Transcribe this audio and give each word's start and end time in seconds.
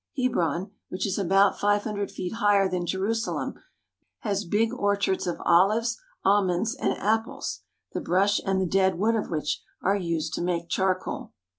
Hebron, 0.17 0.71
which 0.89 1.05
is 1.05 1.19
about 1.19 1.59
five 1.59 1.83
hundred 1.83 2.09
feet 2.09 2.33
higher 2.37 2.67
than 2.67 2.87
Jerusalem, 2.87 3.53
has 4.21 4.45
big 4.45 4.73
orchards 4.73 5.27
of 5.27 5.39
olives, 5.45 5.95
almonds, 6.25 6.73
and 6.73 6.93
ap 6.97 7.25
ples, 7.25 7.61
the 7.93 8.01
brush 8.01 8.41
and 8.43 8.59
the 8.59 8.65
dead 8.65 8.97
wood 8.97 9.13
of 9.13 9.29
which 9.29 9.61
are 9.83 9.95
used 9.95 10.33
to 10.33 10.41
make 10.41 10.69
charcoal. 10.69 11.33